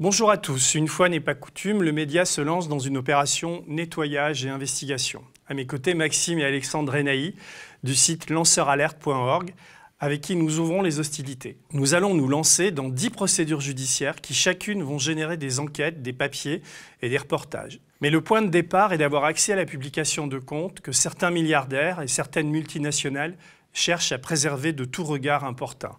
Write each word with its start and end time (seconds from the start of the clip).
Bonjour 0.00 0.28
à 0.28 0.38
tous. 0.38 0.74
Une 0.74 0.88
fois 0.88 1.08
n'est 1.08 1.20
pas 1.20 1.36
coutume, 1.36 1.84
le 1.84 1.92
média 1.92 2.24
se 2.24 2.40
lance 2.40 2.68
dans 2.68 2.80
une 2.80 2.96
opération 2.96 3.62
nettoyage 3.68 4.44
et 4.44 4.48
investigation. 4.48 5.22
À 5.46 5.54
mes 5.54 5.66
côtés, 5.66 5.94
Maxime 5.94 6.40
et 6.40 6.44
Alexandre 6.44 6.92
Renaï 6.92 7.36
du 7.84 7.94
site 7.94 8.28
lanceuralerte.org 8.28 9.54
avec 10.00 10.20
qui 10.20 10.34
nous 10.34 10.58
ouvrons 10.58 10.82
les 10.82 10.98
hostilités. 10.98 11.58
Nous 11.72 11.94
allons 11.94 12.12
nous 12.12 12.26
lancer 12.26 12.72
dans 12.72 12.88
dix 12.88 13.10
procédures 13.10 13.60
judiciaires 13.60 14.20
qui 14.20 14.34
chacune 14.34 14.82
vont 14.82 14.98
générer 14.98 15.36
des 15.36 15.60
enquêtes, 15.60 16.02
des 16.02 16.12
papiers 16.12 16.60
et 17.00 17.08
des 17.08 17.18
reportages. 17.18 17.78
Mais 18.00 18.10
le 18.10 18.20
point 18.20 18.42
de 18.42 18.48
départ 18.48 18.92
est 18.92 18.98
d'avoir 18.98 19.22
accès 19.22 19.52
à 19.52 19.56
la 19.56 19.64
publication 19.64 20.26
de 20.26 20.40
comptes 20.40 20.80
que 20.80 20.90
certains 20.90 21.30
milliardaires 21.30 22.02
et 22.02 22.08
certaines 22.08 22.50
multinationales 22.50 23.36
cherchent 23.72 24.10
à 24.10 24.18
préserver 24.18 24.72
de 24.72 24.84
tout 24.84 25.04
regard 25.04 25.44
importun. 25.44 25.92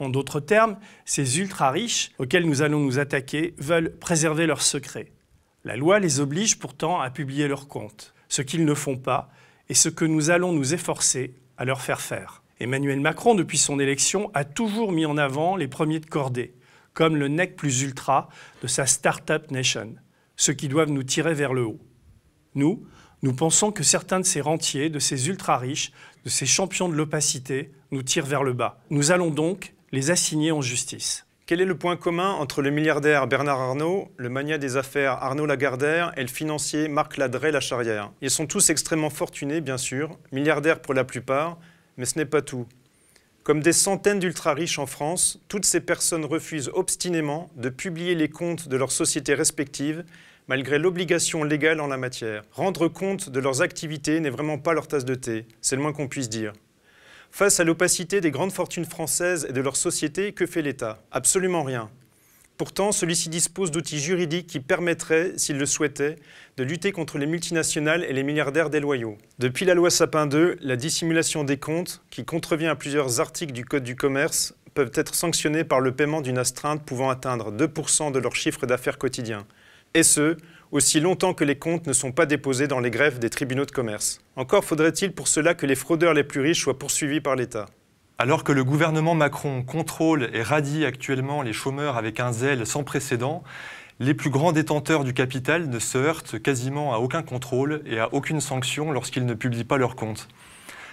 En 0.00 0.08
d'autres 0.08 0.40
termes, 0.40 0.78
ces 1.04 1.38
ultra-riches 1.38 2.10
auxquels 2.18 2.46
nous 2.46 2.62
allons 2.62 2.80
nous 2.80 2.98
attaquer 2.98 3.54
veulent 3.58 3.94
préserver 3.98 4.46
leurs 4.46 4.62
secrets. 4.62 5.12
La 5.62 5.76
loi 5.76 6.00
les 6.00 6.20
oblige 6.20 6.58
pourtant 6.58 7.00
à 7.00 7.10
publier 7.10 7.48
leurs 7.48 7.68
comptes, 7.68 8.14
ce 8.28 8.40
qu'ils 8.40 8.64
ne 8.64 8.74
font 8.74 8.96
pas 8.96 9.30
et 9.68 9.74
ce 9.74 9.90
que 9.90 10.06
nous 10.06 10.30
allons 10.30 10.54
nous 10.54 10.72
efforcer 10.72 11.34
à 11.58 11.66
leur 11.66 11.82
faire 11.82 12.00
faire. 12.00 12.42
Emmanuel 12.60 12.98
Macron, 12.98 13.34
depuis 13.34 13.58
son 13.58 13.78
élection, 13.78 14.30
a 14.32 14.44
toujours 14.44 14.90
mis 14.90 15.04
en 15.04 15.18
avant 15.18 15.54
les 15.54 15.68
premiers 15.68 16.00
de 16.00 16.06
cordée, 16.06 16.54
comme 16.94 17.16
le 17.16 17.28
nec 17.28 17.54
plus 17.54 17.82
ultra 17.82 18.30
de 18.62 18.66
sa 18.66 18.86
Startup 18.86 19.50
Nation, 19.50 19.96
ceux 20.36 20.54
qui 20.54 20.68
doivent 20.68 20.90
nous 20.90 21.02
tirer 21.02 21.34
vers 21.34 21.52
le 21.52 21.64
haut. 21.66 21.80
Nous, 22.54 22.86
nous 23.22 23.34
pensons 23.34 23.70
que 23.70 23.82
certains 23.82 24.20
de 24.20 24.24
ces 24.24 24.40
rentiers, 24.40 24.88
de 24.88 24.98
ces 24.98 25.28
ultra-riches, 25.28 25.92
de 26.24 26.30
ces 26.30 26.46
champions 26.46 26.88
de 26.88 26.94
l'opacité, 26.94 27.70
nous 27.90 28.02
tirent 28.02 28.24
vers 28.24 28.42
le 28.42 28.54
bas. 28.54 28.80
Nous 28.88 29.10
allons 29.10 29.30
donc 29.30 29.74
les 29.92 30.12
assigner 30.12 30.52
en 30.52 30.60
justice. 30.60 31.26
Quel 31.46 31.60
est 31.60 31.64
le 31.64 31.76
point 31.76 31.96
commun 31.96 32.30
entre 32.30 32.62
le 32.62 32.70
milliardaire 32.70 33.26
Bernard 33.26 33.60
Arnault, 33.60 34.12
le 34.18 34.28
mania 34.28 34.56
des 34.56 34.76
affaires 34.76 35.14
Arnaud 35.14 35.46
Lagardère 35.46 36.12
et 36.16 36.22
le 36.22 36.28
financier 36.28 36.86
Marc 36.86 37.16
Ladret-Lacharrière 37.16 38.12
Ils 38.20 38.30
sont 38.30 38.46
tous 38.46 38.70
extrêmement 38.70 39.10
fortunés, 39.10 39.60
bien 39.60 39.78
sûr, 39.78 40.16
milliardaires 40.30 40.80
pour 40.80 40.94
la 40.94 41.02
plupart, 41.02 41.58
mais 41.96 42.04
ce 42.04 42.18
n'est 42.18 42.24
pas 42.24 42.40
tout. 42.40 42.68
Comme 43.42 43.62
des 43.62 43.72
centaines 43.72 44.20
d'ultra-riches 44.20 44.78
en 44.78 44.86
France, 44.86 45.40
toutes 45.48 45.64
ces 45.64 45.80
personnes 45.80 46.24
refusent 46.24 46.70
obstinément 46.72 47.50
de 47.56 47.68
publier 47.68 48.14
les 48.14 48.28
comptes 48.28 48.68
de 48.68 48.76
leurs 48.76 48.92
sociétés 48.92 49.34
respectives, 49.34 50.04
malgré 50.46 50.78
l'obligation 50.78 51.42
légale 51.42 51.80
en 51.80 51.88
la 51.88 51.96
matière. 51.96 52.44
Rendre 52.52 52.86
compte 52.86 53.28
de 53.28 53.40
leurs 53.40 53.60
activités 53.60 54.20
n'est 54.20 54.30
vraiment 54.30 54.58
pas 54.58 54.72
leur 54.72 54.86
tasse 54.86 55.04
de 55.04 55.16
thé, 55.16 55.46
c'est 55.60 55.74
le 55.74 55.82
moins 55.82 55.92
qu'on 55.92 56.06
puisse 56.06 56.28
dire. 56.28 56.52
Face 57.30 57.60
à 57.60 57.64
l'opacité 57.64 58.20
des 58.20 58.30
grandes 58.30 58.52
fortunes 58.52 58.84
françaises 58.84 59.46
et 59.48 59.52
de 59.52 59.60
leurs 59.60 59.76
sociétés, 59.76 60.32
que 60.32 60.46
fait 60.46 60.62
l'État? 60.62 61.02
Absolument 61.10 61.62
rien. 61.62 61.88
Pourtant, 62.58 62.92
celui-ci 62.92 63.30
dispose 63.30 63.70
d'outils 63.70 64.00
juridiques 64.00 64.46
qui 64.46 64.60
permettraient, 64.60 65.32
s'il 65.38 65.56
le 65.56 65.64
souhaitait, 65.64 66.16
de 66.58 66.64
lutter 66.64 66.92
contre 66.92 67.16
les 67.16 67.26
multinationales 67.26 68.04
et 68.04 68.12
les 68.12 68.22
milliardaires 68.22 68.68
déloyaux. 68.68 69.16
Depuis 69.38 69.64
la 69.64 69.72
loi 69.72 69.88
Sapin 69.88 70.26
2, 70.26 70.58
la 70.60 70.76
dissimulation 70.76 71.42
des 71.42 71.56
comptes, 71.56 72.02
qui 72.10 72.26
contrevient 72.26 72.66
à 72.66 72.76
plusieurs 72.76 73.20
articles 73.20 73.54
du 73.54 73.64
Code 73.64 73.84
du 73.84 73.96
commerce, 73.96 74.54
peuvent 74.74 74.92
être 74.94 75.14
sanctionnés 75.14 75.64
par 75.64 75.80
le 75.80 75.92
paiement 75.92 76.20
d'une 76.20 76.36
astreinte 76.36 76.84
pouvant 76.84 77.08
atteindre 77.08 77.50
2% 77.50 78.12
de 78.12 78.18
leur 78.18 78.36
chiffre 78.36 78.66
d'affaires 78.66 78.98
quotidien. 78.98 79.46
Et 79.94 80.02
ce, 80.02 80.36
aussi 80.72 81.00
longtemps 81.00 81.34
que 81.34 81.44
les 81.44 81.58
comptes 81.58 81.86
ne 81.86 81.92
sont 81.92 82.12
pas 82.12 82.26
déposés 82.26 82.68
dans 82.68 82.80
les 82.80 82.90
greffes 82.90 83.18
des 83.18 83.30
tribunaux 83.30 83.64
de 83.64 83.70
commerce. 83.70 84.20
Encore 84.36 84.64
faudrait-il 84.64 85.12
pour 85.12 85.28
cela 85.28 85.54
que 85.54 85.66
les 85.66 85.74
fraudeurs 85.74 86.14
les 86.14 86.24
plus 86.24 86.40
riches 86.40 86.62
soient 86.62 86.78
poursuivis 86.78 87.20
par 87.20 87.36
l'État. 87.36 87.66
Alors 88.18 88.44
que 88.44 88.52
le 88.52 88.64
gouvernement 88.64 89.14
Macron 89.14 89.62
contrôle 89.62 90.28
et 90.34 90.42
radie 90.42 90.84
actuellement 90.84 91.42
les 91.42 91.52
chômeurs 91.52 91.96
avec 91.96 92.20
un 92.20 92.32
zèle 92.32 92.66
sans 92.66 92.84
précédent, 92.84 93.42
les 93.98 94.14
plus 94.14 94.30
grands 94.30 94.52
détenteurs 94.52 95.04
du 95.04 95.12
capital 95.12 95.68
ne 95.68 95.78
se 95.78 95.98
heurtent 95.98 96.38
quasiment 96.38 96.94
à 96.94 96.98
aucun 96.98 97.22
contrôle 97.22 97.82
et 97.86 97.98
à 97.98 98.12
aucune 98.14 98.40
sanction 98.40 98.92
lorsqu'ils 98.92 99.26
ne 99.26 99.34
publient 99.34 99.64
pas 99.64 99.78
leurs 99.78 99.96
comptes. 99.96 100.28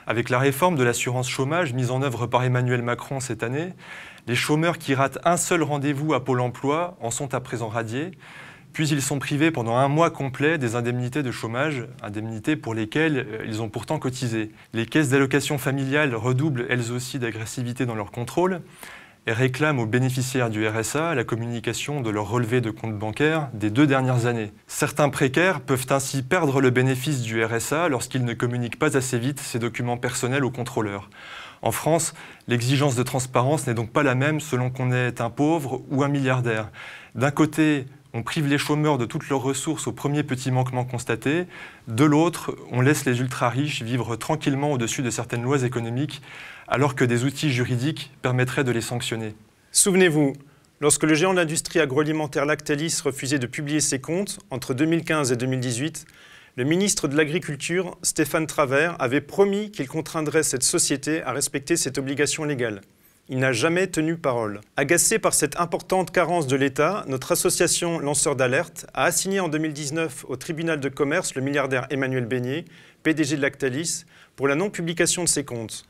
Avec 0.07 0.29
la 0.29 0.39
réforme 0.39 0.77
de 0.77 0.83
l'assurance 0.83 1.29
chômage 1.29 1.73
mise 1.73 1.91
en 1.91 2.01
œuvre 2.01 2.27
par 2.27 2.43
Emmanuel 2.43 2.81
Macron 2.81 3.19
cette 3.19 3.43
année, 3.43 3.73
les 4.25 4.35
chômeurs 4.35 4.77
qui 4.77 4.93
ratent 4.93 5.19
un 5.25 5.35
seul 5.37 5.63
rendez-vous 5.63 6.13
à 6.13 6.23
Pôle 6.23 6.39
emploi 6.39 6.97
en 7.01 7.11
sont 7.11 7.33
à 7.33 7.41
présent 7.41 7.67
radiés, 7.67 8.11
puis 8.73 8.87
ils 8.89 9.01
sont 9.01 9.19
privés 9.19 9.51
pendant 9.51 9.75
un 9.75 9.87
mois 9.87 10.11
complet 10.11 10.57
des 10.57 10.75
indemnités 10.75 11.23
de 11.23 11.31
chômage, 11.31 11.87
indemnités 12.01 12.55
pour 12.55 12.73
lesquelles 12.73 13.17
euh, 13.17 13.45
ils 13.45 13.61
ont 13.61 13.69
pourtant 13.69 13.99
cotisé. 13.99 14.51
Les 14.73 14.85
caisses 14.85 15.09
d'allocation 15.09 15.57
familiale 15.57 16.15
redoublent 16.15 16.65
elles 16.69 16.91
aussi 16.91 17.19
d'agressivité 17.19 17.85
dans 17.85 17.95
leur 17.95 18.11
contrôle 18.11 18.61
et 19.27 19.33
réclament 19.33 19.79
aux 19.79 19.85
bénéficiaires 19.85 20.49
du 20.49 20.65
RSA 20.65 21.13
la 21.13 21.23
communication 21.25 22.01
de 22.01 22.09
leur 22.09 22.29
relevé 22.29 22.61
de 22.61 22.71
compte 22.71 22.97
bancaire 22.97 23.49
des 23.53 23.69
deux 23.69 23.85
dernières 23.85 24.25
années. 24.25 24.53
Certains 24.67 25.09
précaires 25.09 25.59
peuvent 25.59 25.87
ainsi 25.89 26.23
perdre 26.23 26.61
le 26.61 26.69
bénéfice 26.69 27.21
du 27.21 27.43
RSA 27.43 27.89
lorsqu'ils 27.89 28.23
ne 28.23 28.33
communiquent 28.33 28.79
pas 28.79 28.95
assez 28.95 29.19
vite 29.19 29.41
ces 29.41 29.59
documents 29.59 29.97
personnels 29.97 30.45
aux 30.45 30.51
contrôleurs. 30.51 31.09
En 31.61 31.71
France, 31.71 32.13
l'exigence 32.47 32.95
de 32.95 33.03
transparence 33.03 33.67
n'est 33.67 33.73
donc 33.73 33.91
pas 33.91 34.03
la 34.03 34.15
même 34.15 34.39
selon 34.39 34.69
qu'on 34.69 34.91
est 34.91 35.19
un 35.19 35.29
pauvre 35.29 35.81
ou 35.89 36.03
un 36.03 36.07
milliardaire. 36.07 36.69
D'un 37.15 37.31
côté, 37.31 37.85
on 38.17 38.23
prive 38.23 38.47
les 38.47 38.57
chômeurs 38.57 38.97
de 38.97 39.05
toutes 39.05 39.29
leurs 39.29 39.43
ressources 39.43 39.85
au 39.85 39.91
premier 39.91 40.23
petit 40.23 40.49
manquement 40.49 40.85
constaté. 40.85 41.45
De 41.87 42.03
l'autre, 42.03 42.57
on 42.71 42.81
laisse 42.81 43.05
les 43.05 43.19
ultra-riches 43.19 43.83
vivre 43.83 44.15
tranquillement 44.15 44.71
au-dessus 44.71 45.03
de 45.03 45.11
certaines 45.11 45.43
lois 45.43 45.61
économiques, 45.61 46.23
alors 46.67 46.95
que 46.95 47.05
des 47.05 47.25
outils 47.25 47.51
juridiques 47.51 48.11
permettraient 48.23 48.63
de 48.63 48.71
les 48.71 48.81
sanctionner. 48.81 49.35
Souvenez-vous, 49.71 50.33
lorsque 50.79 51.03
le 51.03 51.13
géant 51.13 51.31
de 51.31 51.37
l'industrie 51.37 51.79
agroalimentaire 51.79 52.47
Lactalis 52.47 53.01
refusait 53.05 53.37
de 53.37 53.45
publier 53.45 53.81
ses 53.81 54.01
comptes 54.01 54.39
entre 54.49 54.73
2015 54.73 55.31
et 55.31 55.35
2018, 55.35 56.07
le 56.55 56.63
ministre 56.63 57.07
de 57.07 57.15
l'Agriculture, 57.15 57.99
Stéphane 58.01 58.47
Travers, 58.47 58.99
avait 58.99 59.21
promis 59.21 59.69
qu'il 59.69 59.87
contraindrait 59.87 60.41
cette 60.41 60.63
société 60.63 61.21
à 61.21 61.33
respecter 61.33 61.77
cette 61.77 61.99
obligation 61.99 62.45
légale. 62.45 62.81
Il 63.29 63.39
n'a 63.39 63.51
jamais 63.51 63.87
tenu 63.87 64.15
parole. 64.15 64.61
Agacé 64.77 65.19
par 65.19 65.33
cette 65.33 65.59
importante 65.59 66.11
carence 66.11 66.47
de 66.47 66.55
l'État, 66.55 67.03
notre 67.09 67.33
association 67.33 67.99
Lanceur 67.99 68.37
d'alerte 68.37 68.87
a 68.93 69.03
assigné 69.03 69.41
en 69.41 69.49
2019 69.49 70.23
au 70.29 70.37
tribunal 70.37 70.79
de 70.79 70.87
commerce 70.87 71.35
le 71.35 71.41
milliardaire 71.41 71.87
Emmanuel 71.89 72.25
Beignet, 72.25 72.63
PDG 73.03 73.35
de 73.35 73.41
Lactalis, 73.41 74.05
pour 74.37 74.47
la 74.47 74.55
non-publication 74.55 75.25
de 75.25 75.27
ses 75.27 75.43
comptes. 75.43 75.83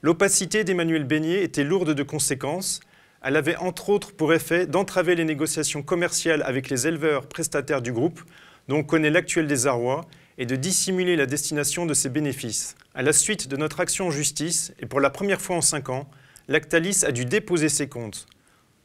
L'opacité 0.00 0.62
d'Emmanuel 0.62 1.02
Beignet 1.02 1.42
était 1.42 1.64
lourde 1.64 1.92
de 1.92 2.02
conséquences. 2.04 2.78
Elle 3.20 3.34
avait 3.34 3.56
entre 3.56 3.88
autres 3.88 4.12
pour 4.12 4.32
effet 4.32 4.68
d'entraver 4.68 5.16
les 5.16 5.24
négociations 5.24 5.82
commerciales 5.82 6.44
avec 6.44 6.70
les 6.70 6.86
éleveurs 6.86 7.26
prestataires 7.26 7.82
du 7.82 7.92
groupe, 7.92 8.20
dont 8.68 8.78
on 8.78 8.84
connaît 8.84 9.10
l'actuel 9.10 9.48
désarroi, 9.48 10.02
et 10.38 10.46
de 10.46 10.54
dissimuler 10.54 11.16
la 11.16 11.26
destination 11.26 11.84
de 11.84 11.94
ses 11.94 12.10
bénéfices. 12.10 12.76
À 12.94 13.02
la 13.02 13.12
suite 13.12 13.48
de 13.48 13.56
notre 13.56 13.80
action 13.80 14.06
en 14.06 14.10
justice, 14.12 14.72
et 14.78 14.86
pour 14.86 15.00
la 15.00 15.10
première 15.10 15.40
fois 15.40 15.56
en 15.56 15.62
cinq 15.62 15.88
ans, 15.88 16.08
Lactalis 16.48 17.04
a 17.04 17.10
dû 17.10 17.24
déposer 17.24 17.68
ses 17.68 17.88
comptes. 17.88 18.26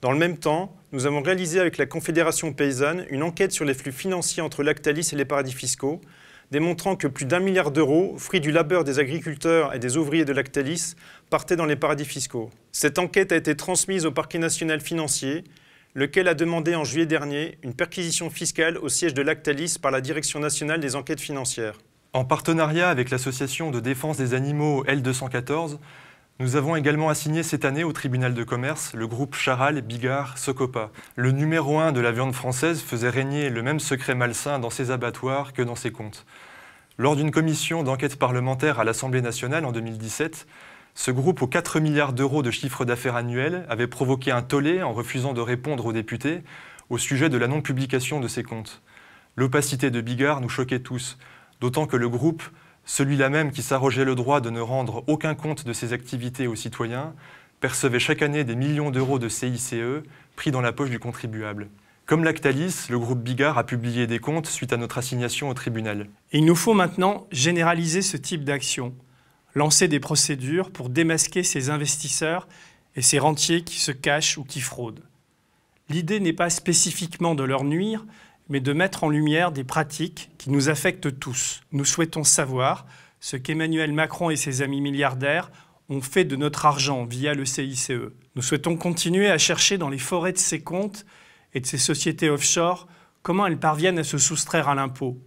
Dans 0.01 0.11
le 0.11 0.17
même 0.17 0.37
temps, 0.37 0.75
nous 0.91 1.05
avons 1.05 1.21
réalisé 1.21 1.59
avec 1.59 1.77
la 1.77 1.85
Confédération 1.85 2.53
paysanne 2.53 3.05
une 3.11 3.21
enquête 3.21 3.51
sur 3.51 3.65
les 3.65 3.75
flux 3.75 3.91
financiers 3.91 4.41
entre 4.41 4.63
Lactalis 4.63 5.09
et 5.13 5.15
les 5.15 5.25
paradis 5.25 5.53
fiscaux, 5.53 6.01
démontrant 6.49 6.95
que 6.95 7.05
plus 7.05 7.25
d'un 7.25 7.39
milliard 7.39 7.69
d'euros, 7.69 8.15
fruits 8.17 8.41
du 8.41 8.51
labeur 8.51 8.83
des 8.83 8.97
agriculteurs 8.97 9.75
et 9.75 9.79
des 9.79 9.95
ouvriers 9.95 10.25
de 10.25 10.33
Lactalis, 10.33 10.95
partaient 11.29 11.55
dans 11.55 11.67
les 11.67 11.75
paradis 11.75 12.03
fiscaux. 12.03 12.49
Cette 12.71 12.97
enquête 12.97 13.31
a 13.31 13.35
été 13.35 13.55
transmise 13.55 14.07
au 14.07 14.11
parquet 14.11 14.39
national 14.39 14.81
financier, 14.81 15.43
lequel 15.93 16.27
a 16.29 16.33
demandé 16.33 16.73
en 16.73 16.83
juillet 16.83 17.05
dernier 17.05 17.59
une 17.61 17.75
perquisition 17.75 18.31
fiscale 18.31 18.79
au 18.79 18.89
siège 18.89 19.13
de 19.13 19.21
Lactalis 19.21 19.77
par 19.79 19.91
la 19.91 20.01
Direction 20.01 20.39
nationale 20.39 20.79
des 20.79 20.95
enquêtes 20.95 21.21
financières. 21.21 21.77
En 22.13 22.25
partenariat 22.25 22.89
avec 22.89 23.11
l'association 23.11 23.69
de 23.69 23.79
défense 23.79 24.17
des 24.17 24.33
animaux 24.33 24.83
L214, 24.85 25.77
nous 26.39 26.55
avons 26.55 26.75
également 26.75 27.09
assigné 27.09 27.43
cette 27.43 27.65
année 27.65 27.83
au 27.83 27.93
tribunal 27.93 28.33
de 28.33 28.43
commerce 28.43 28.93
le 28.93 29.07
groupe 29.07 29.35
Charal, 29.35 29.81
Bigard, 29.81 30.37
Socopa. 30.37 30.89
Le 31.15 31.31
numéro 31.31 31.79
un 31.79 31.91
de 31.91 31.99
la 31.99 32.11
viande 32.11 32.33
française 32.33 32.81
faisait 32.81 33.09
régner 33.09 33.49
le 33.49 33.61
même 33.61 33.79
secret 33.79 34.15
malsain 34.15 34.57
dans 34.57 34.71
ses 34.71 34.89
abattoirs 34.89 35.53
que 35.53 35.61
dans 35.61 35.75
ses 35.75 35.91
comptes. 35.91 36.25
Lors 36.97 37.15
d'une 37.15 37.31
commission 37.31 37.83
d'enquête 37.83 38.17
parlementaire 38.17 38.79
à 38.79 38.83
l'Assemblée 38.83 39.21
nationale 39.21 39.65
en 39.65 39.71
2017, 39.71 40.47
ce 40.93 41.11
groupe 41.11 41.41
aux 41.41 41.47
4 41.47 41.79
milliards 41.79 42.13
d'euros 42.13 42.43
de 42.43 42.51
chiffre 42.51 42.85
d'affaires 42.85 43.15
annuel 43.15 43.65
avait 43.69 43.87
provoqué 43.87 44.31
un 44.31 44.41
tollé 44.41 44.83
en 44.83 44.93
refusant 44.93 45.33
de 45.33 45.41
répondre 45.41 45.85
aux 45.85 45.93
députés 45.93 46.43
au 46.89 46.97
sujet 46.97 47.29
de 47.29 47.37
la 47.37 47.47
non-publication 47.47 48.19
de 48.19 48.27
ses 48.27 48.43
comptes. 48.43 48.81
L'opacité 49.35 49.91
de 49.91 50.01
Bigard 50.01 50.41
nous 50.41 50.49
choquait 50.49 50.79
tous, 50.79 51.17
d'autant 51.61 51.85
que 51.85 51.97
le 51.97 52.09
groupe 52.09 52.43
celui-là 52.85 53.29
même 53.29 53.51
qui 53.51 53.61
s'arrogeait 53.61 54.05
le 54.05 54.15
droit 54.15 54.41
de 54.41 54.49
ne 54.49 54.59
rendre 54.59 55.03
aucun 55.07 55.35
compte 55.35 55.65
de 55.65 55.73
ses 55.73 55.93
activités 55.93 56.47
aux 56.47 56.55
citoyens 56.55 57.13
percevait 57.59 57.99
chaque 57.99 58.21
année 58.21 58.43
des 58.43 58.55
millions 58.55 58.89
d'euros 58.89 59.19
de 59.19 59.29
CICE 59.29 59.75
pris 60.35 60.51
dans 60.51 60.61
la 60.61 60.73
poche 60.73 60.89
du 60.89 60.99
contribuable. 60.99 61.69
Comme 62.05 62.23
Lactalis, 62.23 62.87
le 62.89 62.99
groupe 62.99 63.21
Bigard 63.21 63.57
a 63.57 63.63
publié 63.63 64.07
des 64.07 64.19
comptes 64.19 64.47
suite 64.47 64.73
à 64.73 64.77
notre 64.77 64.97
assignation 64.97 65.49
au 65.49 65.53
tribunal. 65.53 66.07
Il 66.33 66.43
nous 66.43 66.55
faut 66.55 66.73
maintenant 66.73 67.27
généraliser 67.31 68.01
ce 68.01 68.17
type 68.17 68.43
d'action, 68.43 68.93
lancer 69.53 69.87
des 69.87 69.99
procédures 69.99 70.71
pour 70.71 70.89
démasquer 70.89 71.43
ces 71.43 71.69
investisseurs 71.69 72.47
et 72.95 73.01
ces 73.01 73.19
rentiers 73.19 73.63
qui 73.63 73.79
se 73.79 73.91
cachent 73.91 74.37
ou 74.37 74.43
qui 74.43 74.59
fraudent. 74.59 75.03
L'idée 75.89 76.19
n'est 76.19 76.33
pas 76.33 76.49
spécifiquement 76.49 77.35
de 77.35 77.43
leur 77.43 77.63
nuire, 77.63 78.05
mais 78.51 78.59
de 78.59 78.73
mettre 78.73 79.05
en 79.05 79.09
lumière 79.09 79.53
des 79.53 79.63
pratiques 79.63 80.29
qui 80.37 80.49
nous 80.49 80.67
affectent 80.67 81.17
tous. 81.19 81.61
Nous 81.71 81.85
souhaitons 81.85 82.25
savoir 82.25 82.85
ce 83.21 83.37
qu'Emmanuel 83.37 83.93
Macron 83.93 84.29
et 84.29 84.35
ses 84.35 84.61
amis 84.61 84.81
milliardaires 84.81 85.51
ont 85.87 86.01
fait 86.01 86.25
de 86.25 86.35
notre 86.35 86.65
argent 86.65 87.05
via 87.05 87.33
le 87.33 87.45
CICE. 87.45 87.93
Nous 88.35 88.41
souhaitons 88.41 88.75
continuer 88.75 89.31
à 89.31 89.37
chercher 89.37 89.77
dans 89.77 89.87
les 89.87 89.97
forêts 89.97 90.33
de 90.33 90.37
ces 90.37 90.59
comptes 90.59 91.05
et 91.53 91.61
de 91.61 91.65
ces 91.65 91.77
sociétés 91.77 92.29
offshore 92.29 92.89
comment 93.23 93.47
elles 93.47 93.57
parviennent 93.57 93.99
à 93.99 94.03
se 94.03 94.17
soustraire 94.17 94.67
à 94.67 94.75
l'impôt, 94.75 95.17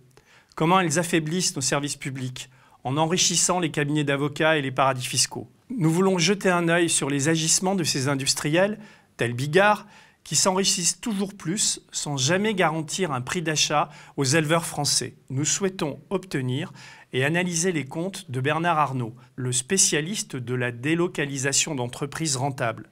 comment 0.55 0.79
elles 0.79 0.99
affaiblissent 0.99 1.57
nos 1.57 1.63
services 1.63 1.97
publics 1.97 2.51
en 2.83 2.99
enrichissant 2.99 3.59
les 3.59 3.71
cabinets 3.71 4.05
d'avocats 4.05 4.59
et 4.59 4.63
les 4.63 4.71
paradis 4.71 5.07
fiscaux. 5.07 5.49
Nous 5.71 5.91
voulons 5.91 6.19
jeter 6.19 6.51
un 6.51 6.69
œil 6.69 6.91
sur 6.91 7.09
les 7.09 7.31
agissements 7.31 7.75
de 7.75 7.85
ces 7.85 8.09
industriels, 8.09 8.79
tels 9.17 9.33
Bigard, 9.33 9.87
qui 10.25 10.37
s'enrichissent 10.37 11.01
toujours 11.01 11.35
plus 11.35 11.81
sans 11.93 12.17
jamais 12.17 12.55
garantir 12.55 13.13
un 13.13 13.21
prix 13.21 13.43
d'achat 13.43 13.91
aux 14.17 14.25
éleveurs 14.25 14.65
français. 14.65 15.15
Nous 15.29 15.45
souhaitons 15.45 16.01
obtenir 16.11 16.73
et 17.13 17.25
analyser 17.25 17.71
les 17.71 17.85
comptes 17.85 18.31
de 18.31 18.41
Bernard 18.41 18.79
Arnault, 18.79 19.15
le 19.37 19.53
spécialiste 19.53 20.35
de 20.35 20.55
la 20.55 20.73
délocalisation 20.73 21.75
d'entreprises 21.75 22.37
rentables. 22.37 22.91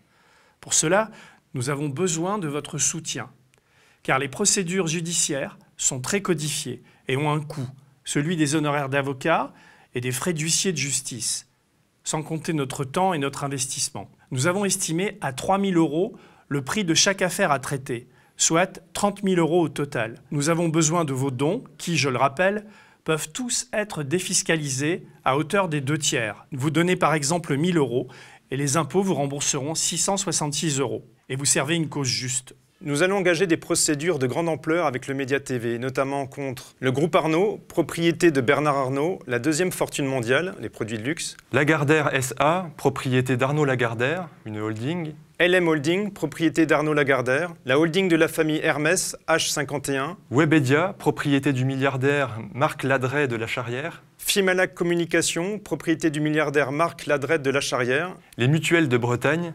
Pour 0.61 0.75
cela, 0.75 1.11
nous 1.55 1.71
avons 1.71 1.89
besoin 1.89 2.39
de 2.39 2.49
votre 2.49 2.79
soutien, 2.79 3.31
car 4.03 4.19
les 4.19 4.29
procédures 4.29 4.87
judiciaires 4.87 5.59
sont 5.77 6.01
très 6.01 6.23
codifiées 6.23 6.83
et 7.09 7.17
ont 7.17 7.33
un 7.33 7.41
coût, 7.41 7.69
celui 8.05 8.37
des 8.37 8.55
honoraires 8.55 8.89
d'avocats 8.89 9.53
et 9.95 10.01
des 10.01 10.13
frais 10.13 10.35
d'huissier 10.35 10.73
de 10.73 10.77
justice, 10.77 11.49
sans 12.05 12.23
compter 12.23 12.53
notre 12.53 12.85
temps 12.85 13.15
et 13.15 13.19
notre 13.19 13.43
investissement. 13.45 14.11
Nous 14.31 14.47
avons 14.47 14.65
estimé 14.65 15.19
à 15.21 15.33
3 15.33 15.61
000 15.61 15.73
euros 15.73 16.17
le 16.53 16.63
prix 16.63 16.85
de 16.85 16.93
chaque 16.93 17.23
affaire 17.23 17.51
à 17.51 17.59
traiter, 17.59 18.09
soit 18.37 18.83
30 18.93 19.23
000 19.25 19.37
euros 19.37 19.63
au 19.63 19.69
total. 19.71 20.21
Nous 20.31 20.51
avons 20.51 20.69
besoin 20.69 21.07
de 21.07 21.15
vos 21.15 21.31
dons, 21.31 21.65
qui, 21.79 21.97
je 21.97 22.11
le 22.11 22.19
rappelle, 22.19 22.67
peuvent 23.05 23.33
tous 23.33 23.69
être 23.73 24.03
défiscalisés 24.03 25.07
à 25.25 25.39
hauteur 25.39 25.71
des 25.71 25.81
deux 25.81 25.97
tiers. 25.97 26.47
Vous 26.53 26.71
donnez 26.71 26.95
par 26.95 27.15
exemple 27.15 27.57
1000 27.57 27.79
euros 27.79 28.09
et 28.51 28.59
les 28.59 28.77
impôts 28.77 29.03
vous 29.03 29.15
rembourseront 29.15 29.75
666 29.75 30.79
euros. 30.79 31.09
Et 31.31 31.37
vous 31.37 31.47
servez 31.47 31.75
une 31.75 31.89
cause 31.89 32.07
juste. 32.07 32.55
Nous 32.85 33.05
allons 33.05 33.19
engager 33.19 33.47
des 33.47 33.57
procédures 33.57 34.19
de 34.19 34.27
grande 34.27 34.49
ampleur 34.49 34.87
avec 34.87 35.07
le 35.07 35.15
Média 35.15 35.39
TV, 35.39 35.79
notamment 35.79 36.27
contre 36.27 36.75
le 36.81 36.91
groupe 36.91 37.15
Arnaud, 37.15 37.61
propriété 37.69 38.33
de 38.33 38.41
Bernard 38.41 38.77
Arnault, 38.77 39.21
la 39.29 39.39
deuxième 39.39 39.71
fortune 39.71 40.07
mondiale, 40.07 40.57
les 40.61 40.69
produits 40.69 40.99
de 40.99 41.05
luxe. 41.05 41.37
Lagardère 41.53 42.11
SA, 42.21 42.71
propriété 42.77 43.37
d'Arnaud 43.37 43.65
Lagardère, 43.65 44.29
une 44.47 44.59
holding. 44.59 45.13
LM 45.39 45.69
Holding, 45.69 46.13
propriété 46.13 46.67
d'Arnaud 46.67 46.93
Lagardère. 46.93 47.53
La 47.67 47.79
holding 47.79 48.09
de 48.09 48.17
la 48.17 48.27
famille 48.27 48.61
Hermès, 48.63 49.17
H51. 49.29 50.17
Webedia, 50.33 50.97
propriété 50.99 51.53
du 51.53 51.65
milliardaire 51.65 52.41
Marc 52.53 52.83
Ladret 52.83 53.29
de 53.29 53.37
la 53.37 53.47
Charrière. 53.47 54.03
Fimalac 54.19 54.75
Communication, 54.75 55.61
propriété 55.61 56.11
du 56.11 56.21
milliardaire 56.21 56.73
Marc 56.73 57.07
Ladret 57.07 57.39
de 57.39 57.51
la 57.51 57.61
Charrière. 57.61 58.17
Les 58.39 58.49
mutuelles 58.49 58.89
de 58.89 58.97
Bretagne, 58.97 59.53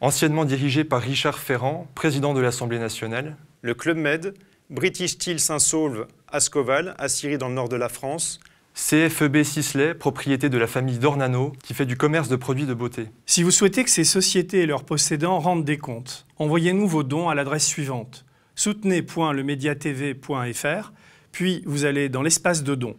anciennement 0.00 0.44
dirigé 0.44 0.84
par 0.84 1.02
Richard 1.02 1.38
Ferrand, 1.38 1.88
président 1.94 2.34
de 2.34 2.40
l'Assemblée 2.40 2.78
nationale. 2.78 3.36
Le 3.62 3.74
Club 3.74 3.96
Med, 3.96 4.34
British 4.70 5.12
Steel 5.12 5.40
Saint-Saulve, 5.40 6.06
Ascoval, 6.28 6.94
à 6.98 7.08
Syrie 7.08 7.38
dans 7.38 7.48
le 7.48 7.54
nord 7.54 7.68
de 7.68 7.76
la 7.76 7.88
France. 7.88 8.38
CFEB 8.74 9.42
Sisley, 9.42 9.94
propriété 9.94 10.48
de 10.48 10.58
la 10.58 10.68
famille 10.68 10.98
Dornano, 10.98 11.52
qui 11.64 11.74
fait 11.74 11.86
du 11.86 11.96
commerce 11.96 12.28
de 12.28 12.36
produits 12.36 12.66
de 12.66 12.74
beauté. 12.74 13.06
Si 13.26 13.42
vous 13.42 13.50
souhaitez 13.50 13.82
que 13.82 13.90
ces 13.90 14.04
sociétés 14.04 14.60
et 14.60 14.66
leurs 14.66 14.84
possédants 14.84 15.40
rendent 15.40 15.64
des 15.64 15.78
comptes, 15.78 16.26
envoyez-nous 16.36 16.86
vos 16.86 17.02
dons 17.02 17.28
à 17.28 17.34
l'adresse 17.34 17.66
suivante 17.66 18.24
soutenez.lemediatv.fr, 18.58 20.92
puis 21.30 21.62
vous 21.64 21.84
allez 21.84 22.08
dans 22.08 22.22
l'espace 22.22 22.64
de 22.64 22.74
dons. 22.74 22.96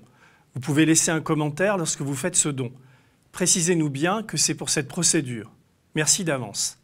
Vous 0.55 0.61
pouvez 0.61 0.85
laisser 0.85 1.11
un 1.11 1.19
commentaire 1.19 1.75
lorsque 1.77 1.99
vous 2.01 2.15
faites 2.15 2.37
ce 2.37 2.47
don. 2.49 2.71
Précisez-nous 3.33 3.89
bien 3.89 4.23
que 4.23 4.37
c'est 4.37 4.55
pour 4.55 4.69
cette 4.69 4.87
procédure. 4.87 5.51
Merci 5.95 6.23
d'avance. 6.23 6.78